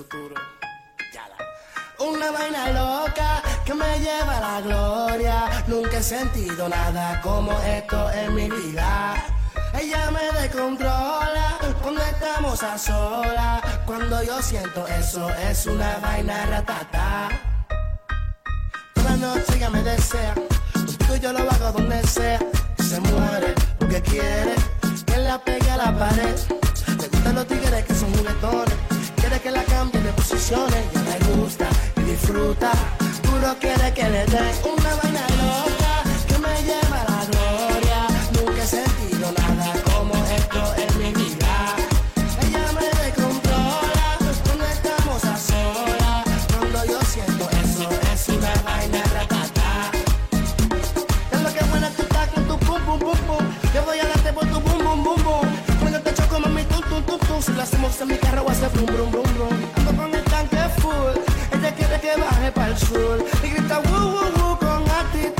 [0.00, 0.34] futuro.
[1.12, 1.36] Yala.
[1.98, 5.36] Una vaina loca que me lleva a la gloria.
[5.66, 9.14] Nunca he sentido nada como esto en mi vida.
[9.78, 13.60] Ella me descontrola cuando estamos a solas.
[13.84, 17.28] Cuando yo siento eso es una vaina ratata.
[18.94, 20.34] Toda noche ella me desea,
[21.06, 22.38] tú yo lo hago donde sea.
[22.88, 24.54] Se muere porque quiere
[25.06, 26.36] que la pegue a la pared.
[27.00, 28.74] Le gustan los tigres que son juguetones,
[29.16, 29.99] quiere que la cambie
[30.30, 32.70] posiciones ya me gusta y disfruta.
[33.22, 35.94] Duro quiere que le den una vaina loca
[36.28, 37.98] que me lleva a la gloria.
[38.34, 41.52] Nunca he sentido nada como esto en mi vida.
[42.44, 44.06] Ella me descontrola
[44.44, 46.24] cuando estamos a solas.
[46.56, 49.90] Cuando yo siento eso es una vaina ratata.
[51.32, 53.44] Es lo que buena tú estás con tu pum pum pum pum.
[53.74, 55.46] Yo voy adelante por tu bum bum bum bum.
[55.80, 57.42] Cuando te choco mami tum tum tum tum.
[57.42, 59.69] Si lo hacemos en mi carro va a ser brum brum brum brum
[62.00, 65.39] que baje para el sur y grita woo woo woo con actitud.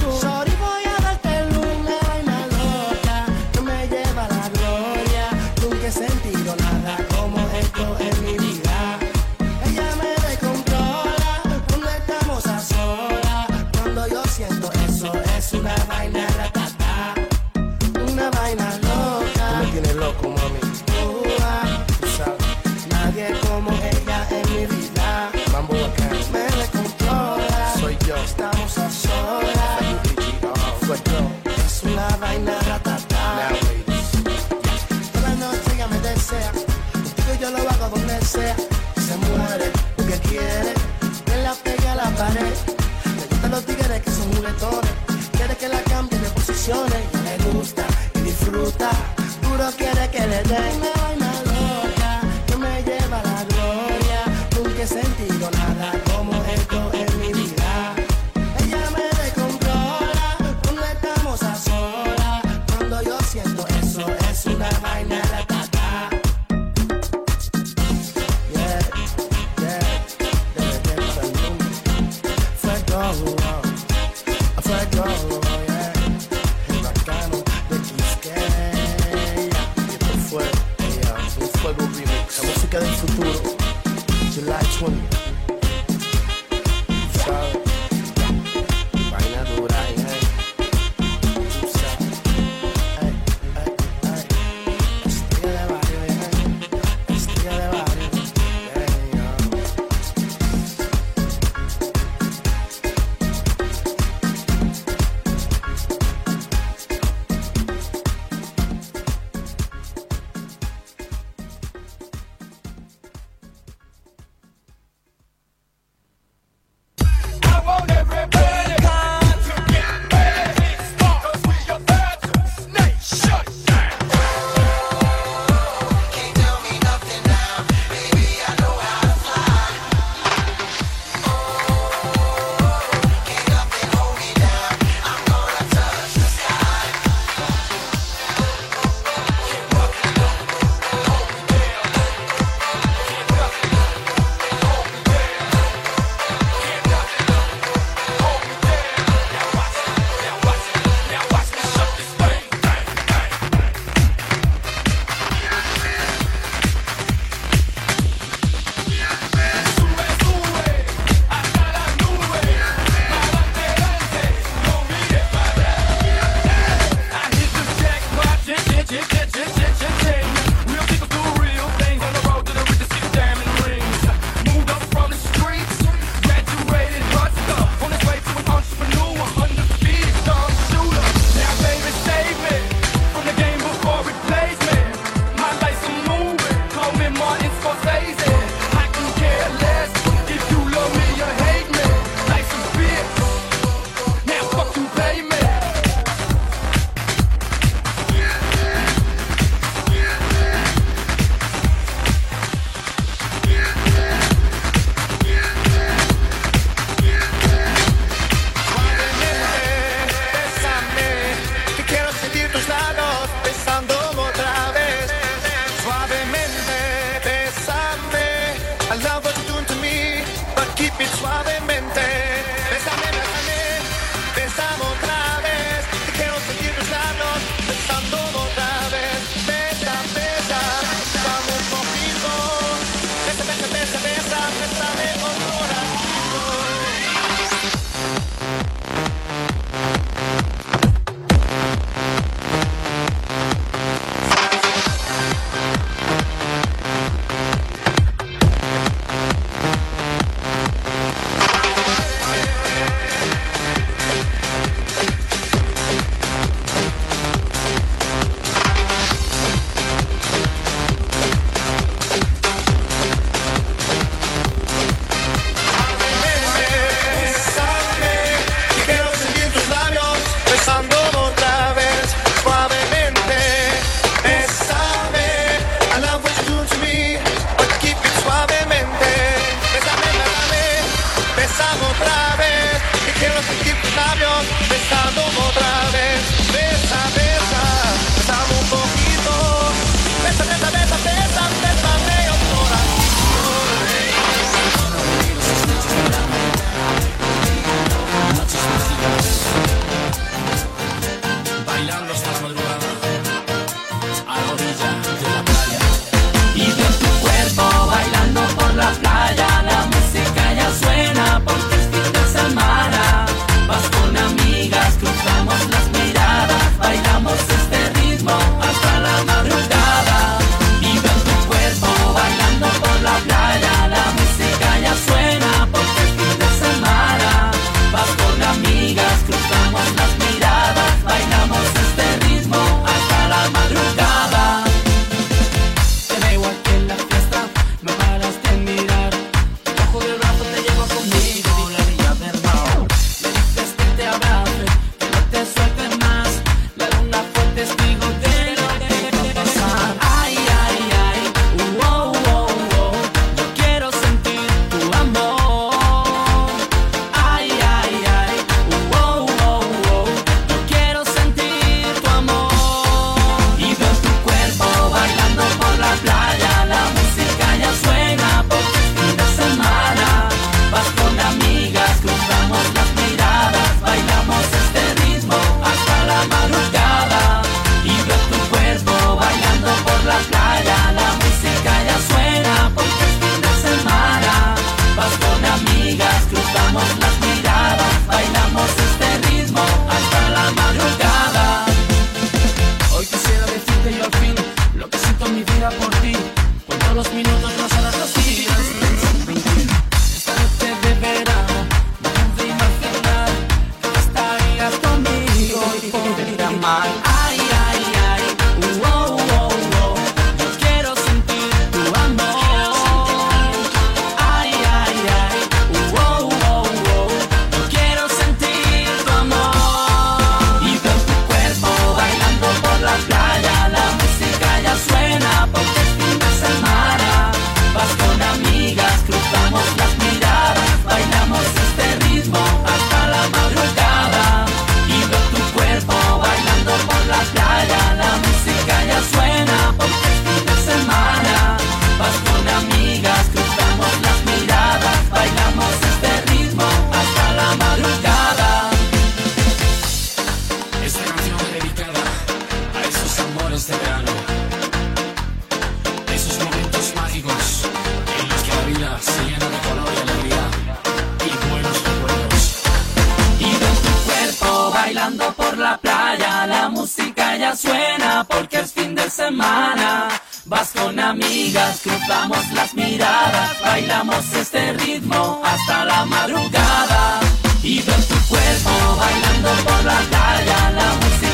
[470.50, 477.20] Vas con amigas, cruzamos las miradas, bailamos este ritmo hasta la madrugada.
[477.62, 480.74] Y veo tu cuerpo bailando por la calle.
[480.74, 481.29] la música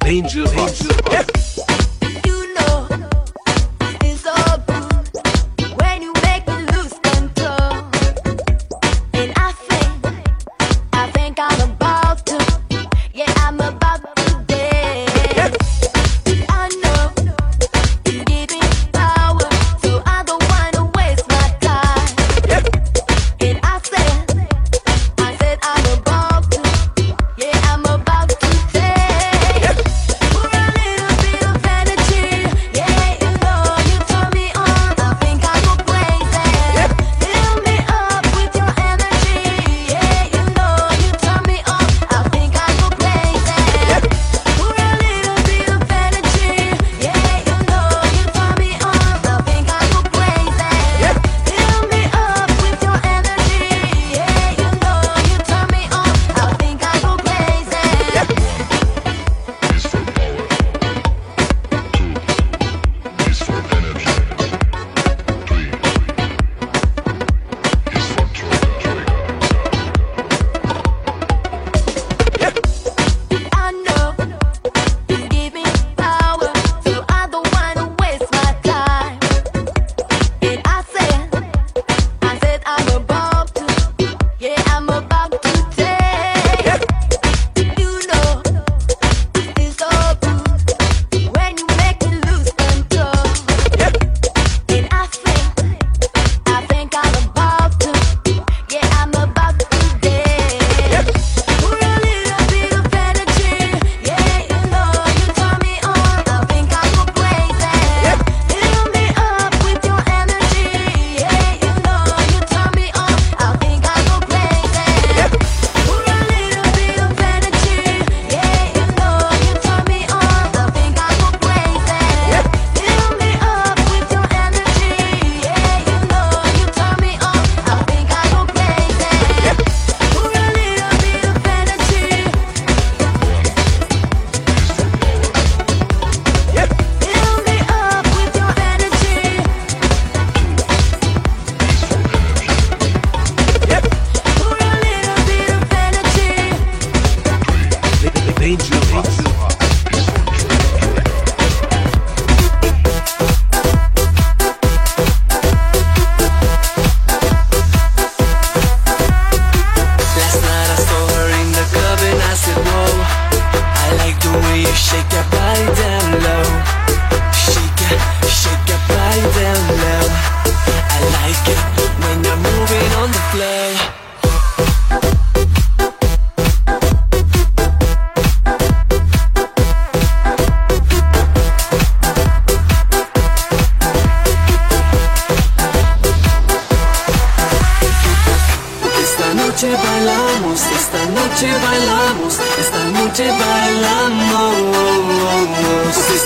[0.00, 1.03] Danger, danger.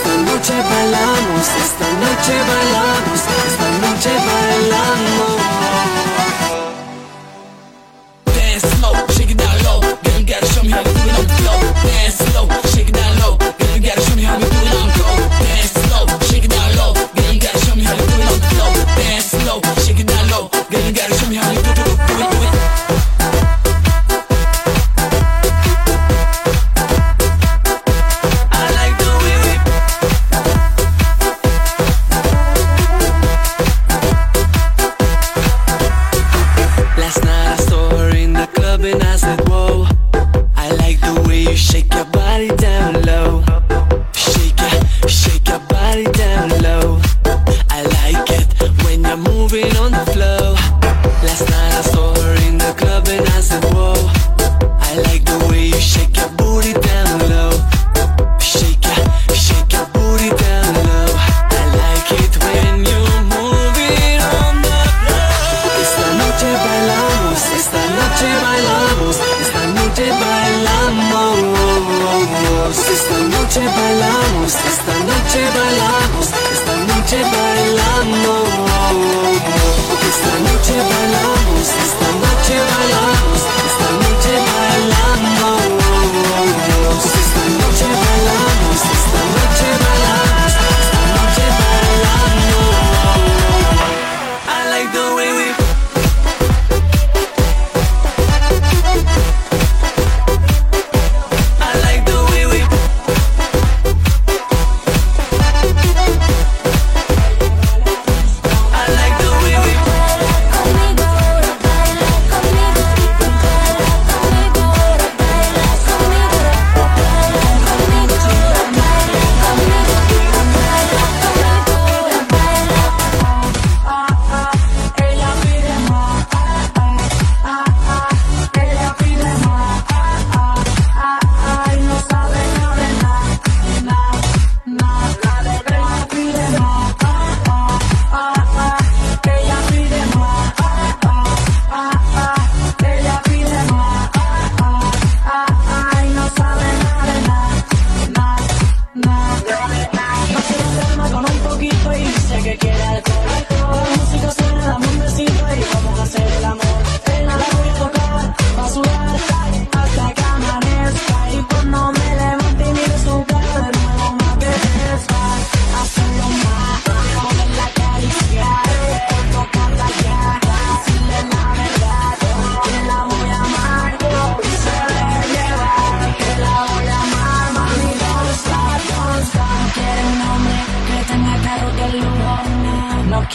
[0.08, 4.37] Esta noche bailamos, esta noche bailamos, esta noche bailamos.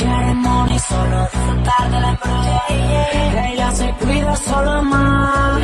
[0.03, 2.61] quiere money, solo disfrutar de la embrolla.
[3.49, 5.61] Ella se cuida solo más.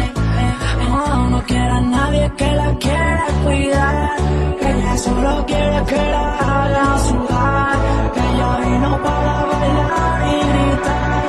[0.90, 4.10] No, no quiere a nadie que la quiera cuidar.
[4.72, 7.78] Ella solo quiere que la haga sudar.
[8.28, 11.29] Ella vino para bailar y gritar.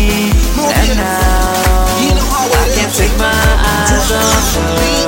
[0.69, 1.91] and now
[2.53, 5.00] I can't take my eyes off you.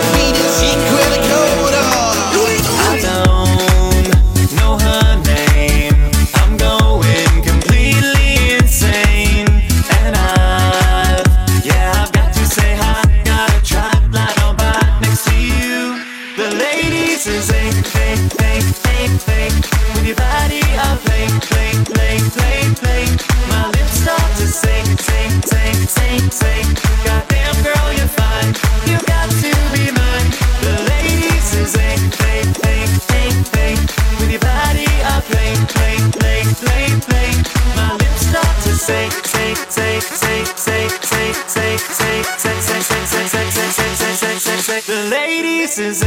[44.86, 46.04] The ladies is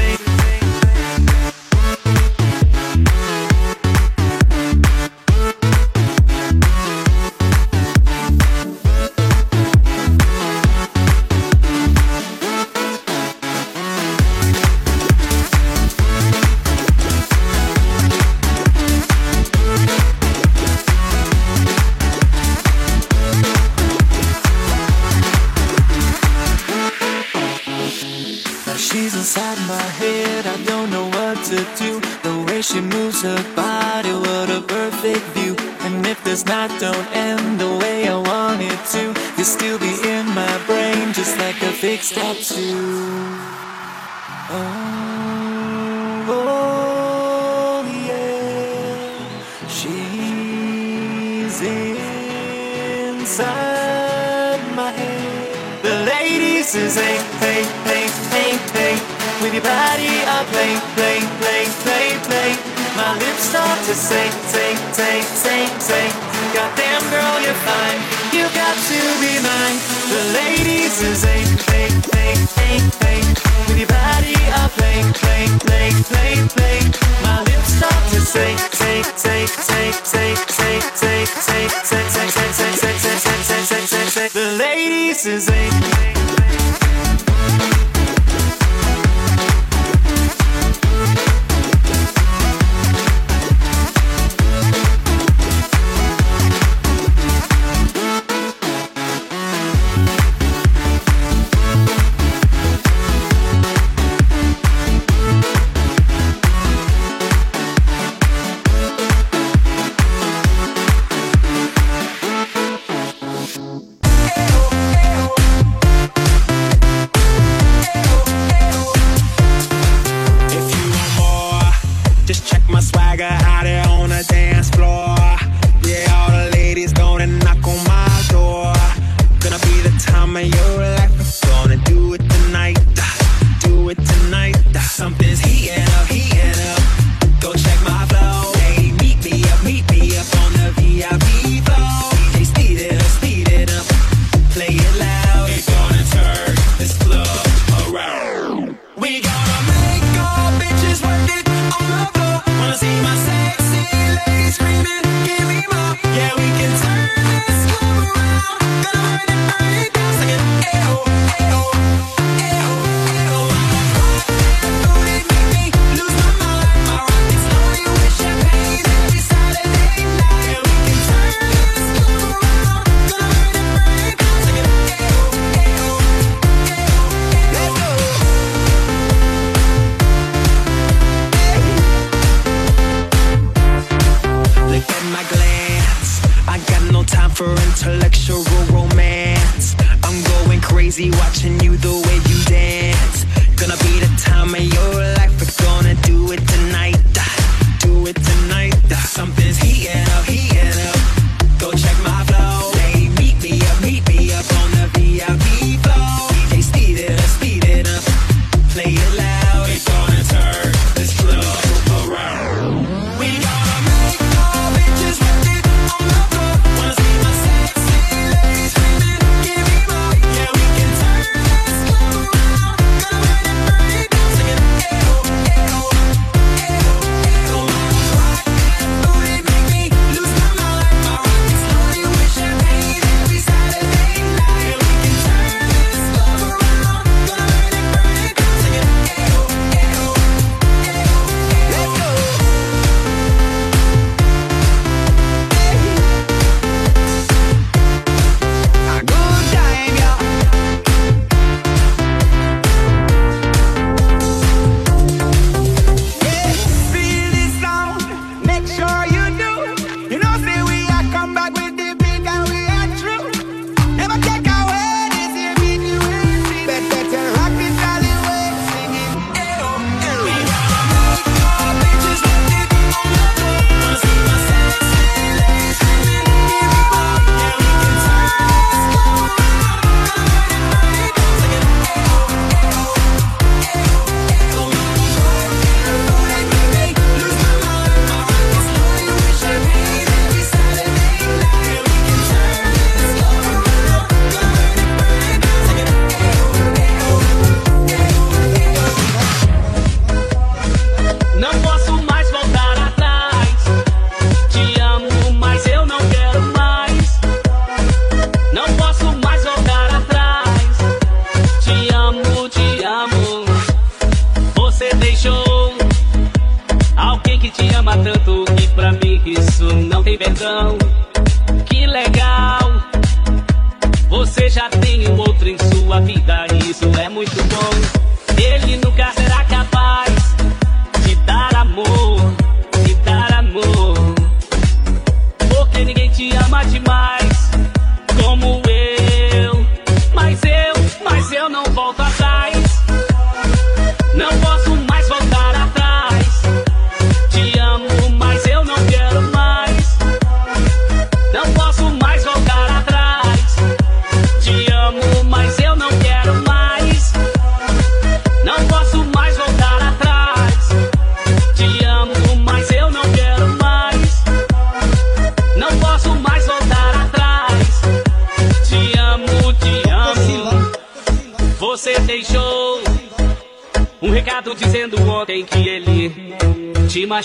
[84.32, 85.95] The ladies is eight.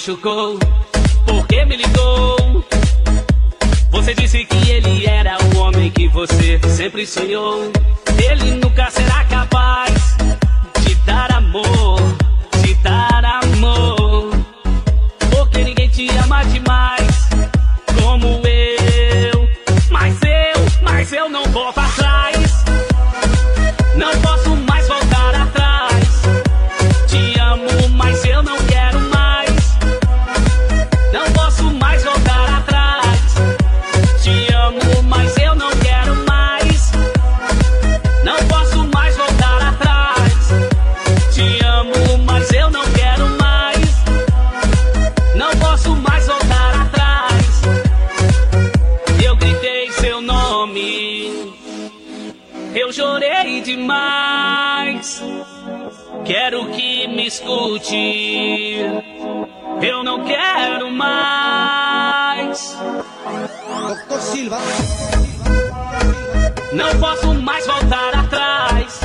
[0.02, 0.58] machucou?
[1.28, 2.66] Por que me ligou?
[3.91, 7.72] Você disse que ele era o homem que você sempre sonhou.
[56.26, 58.78] Quero que me escute.
[59.82, 62.78] Eu não quero mais.
[64.08, 64.20] Dr.
[64.20, 64.58] Silva.
[66.74, 69.02] Não posso mais voltar atrás.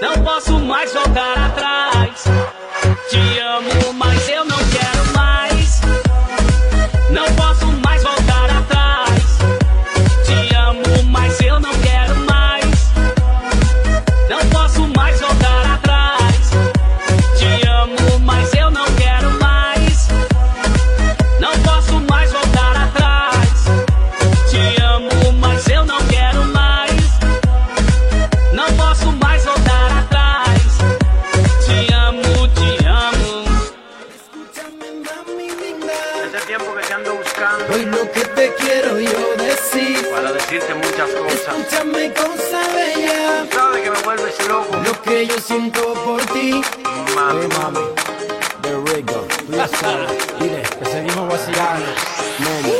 [0.00, 1.41] Não posso mais voltar atrás.
[45.26, 46.60] yo siento por ti.
[47.14, 47.80] Mami, eh, mami.
[48.62, 49.26] The Rigo.
[50.38, 51.86] Dile, que seguimos vacilando.
[52.38, 52.72] Mami.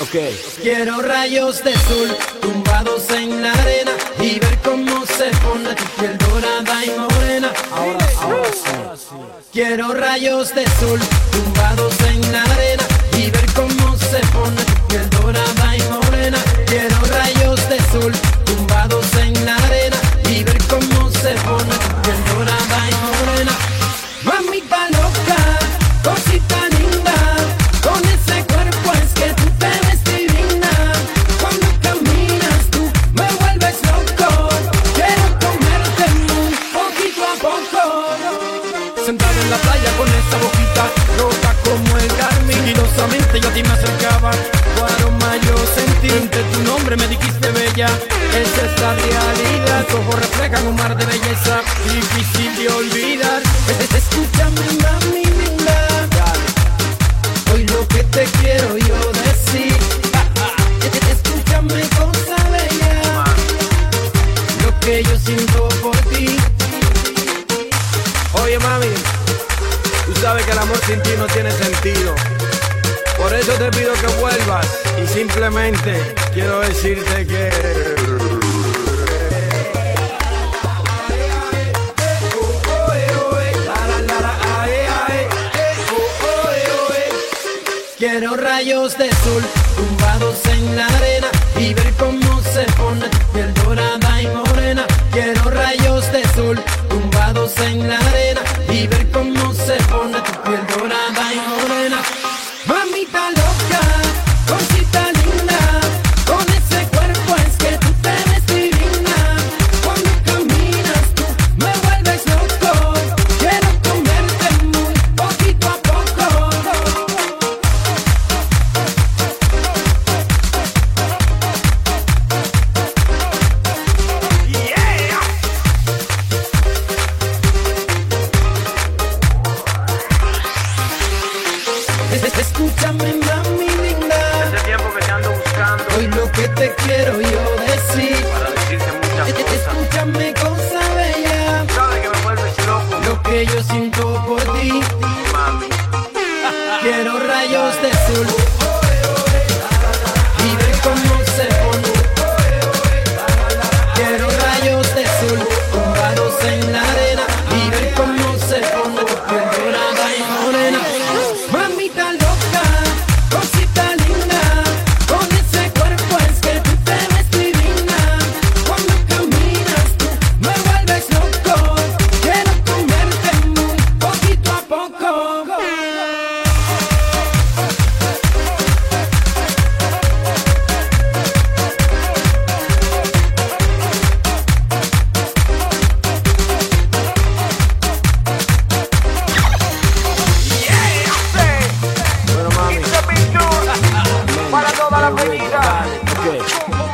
[0.00, 0.62] Ok.
[0.62, 6.18] Quiero rayos de sol tumbados en la arena y ver cómo se pone tu piel
[6.18, 7.52] dorada y morena.
[7.72, 9.14] Ahora, ahora sí.
[9.52, 11.00] Quiero rayos de sol
[11.32, 12.67] tumbados en la arena.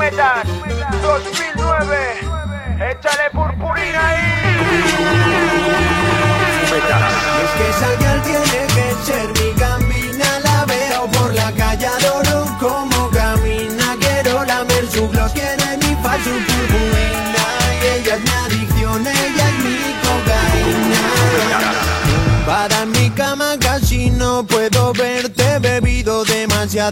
[0.05, 0.43] Metal
[1.01, 1.97] 2009.
[2.91, 4.21] Échale purpurina ahí.
[6.71, 7.13] Metal.
[7.43, 8.74] Es que Salgal tiene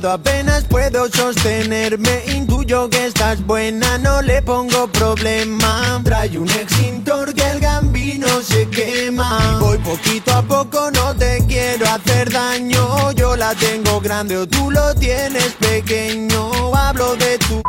[0.01, 2.23] apenas puedo sostenerme.
[2.35, 6.01] Intuyo que estás buena, no le pongo problema.
[6.03, 9.59] Trae un extintor que el gambino se quema.
[9.61, 13.13] Voy poquito a poco, no te quiero hacer daño.
[13.13, 16.75] Yo la tengo grande o tú lo tienes pequeño.
[16.75, 17.63] Hablo de tu.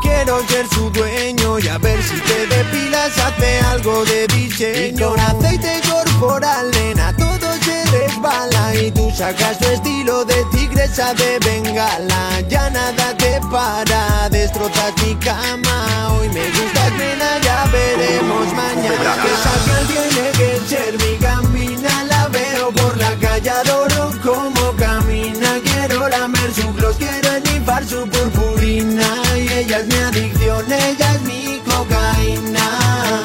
[0.00, 4.96] Quiero ser su dueño y a ver si te depilas, hace algo de diseño.
[4.96, 7.52] Y con aceite corporal, nena, todo
[7.94, 12.40] resbala y tú sacas tu estilo de tigresa de bengala.
[12.48, 15.76] Ya nada te para, destrozas mi cama.
[16.12, 19.12] Hoy me gustas, nena, ya veremos mañana.
[19.22, 19.32] Que
[19.64, 25.60] piel tiene que ser mi camina, la veo por la calle, adoro como camina.
[25.64, 29.08] Quiero lamer su gloss, quiero enifar su purpurina.
[29.36, 32.66] Y ella es mi adicción, ella es mi cocaína.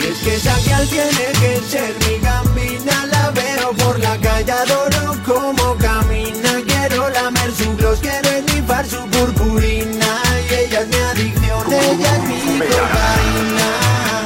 [0.07, 1.98] Es que esa piel tiene que ser
[9.47, 13.79] y ella es mi adicción, ella es mi cocaína.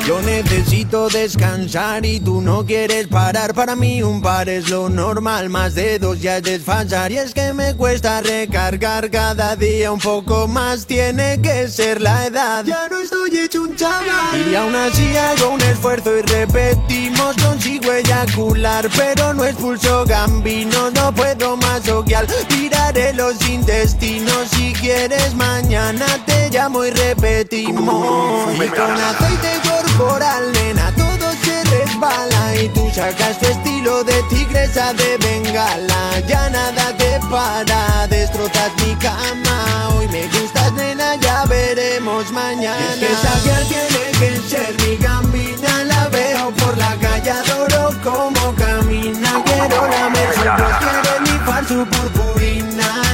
[0.06, 3.54] Yo necesito descansar y tú no quieres parar.
[3.54, 7.12] Para mí un par es lo normal, más de dos ya es desfasar.
[7.12, 10.86] Y es que me cuesta recargar cada día un poco más.
[10.86, 12.66] Tiene que ser la edad.
[12.66, 14.52] Ya no estoy hecho un chaval.
[14.52, 17.38] Y aún así hago un esfuerzo y repetimos.
[17.38, 20.94] Consigo eyacular, pero no expulso gambinos.
[20.94, 22.28] No puedo masoquear.
[22.50, 24.50] Tira Tiraré los intestinos.
[24.52, 28.54] Si quieres, mañana te llamo y repetimos.
[28.54, 32.56] Y con aceite corporal, nena, todo se resbala.
[32.56, 36.20] Y tú sacas tu estilo de tigresa de bengala.
[36.28, 39.90] Ya nada te para, destrozas mi cama.
[39.96, 42.96] Hoy me gustas, nena, ya veremos mañana.
[42.96, 45.84] Y es que esa tiene que ser mi gambina.
[45.86, 49.42] La veo por la calle, adoro cómo camina.
[49.46, 52.43] Quiero voz, quiero nifar su purpurina.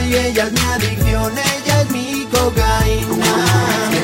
[0.09, 3.45] Y ella es mi adicción, ella es mi cocaína.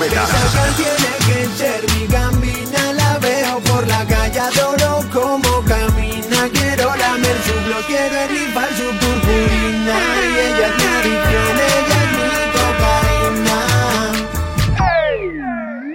[0.06, 2.94] Esa girl tiene que ser mi gambina.
[2.94, 6.48] La veo por la calle, adoro cómo camina.
[6.54, 9.96] Quiero lamer su glow, quiero nifar su purpurina.
[10.22, 13.60] Y ella es mi adicción, ella es mi cocaína.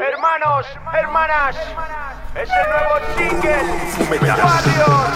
[0.08, 1.54] Hermanos, hermanas,
[2.34, 5.08] es el nuevo single Warrior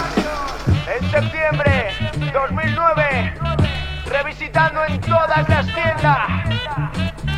[0.87, 1.73] en septiembre
[2.31, 3.64] 2009
[4.15, 7.34] revisitando en todas las tiendas.